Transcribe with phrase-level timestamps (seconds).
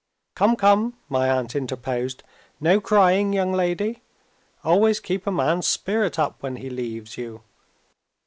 [0.33, 0.55] "Come!
[0.55, 2.23] come!" my aunt interposed;
[2.59, 4.01] "no crying, young lady!
[4.63, 7.43] Always keep a man's spirits up when he leaves you.